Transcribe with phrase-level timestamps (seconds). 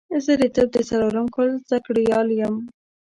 [0.25, 2.55] زه د طب د څلورم کال زده کړيال يم